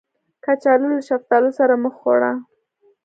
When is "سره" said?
1.59-1.73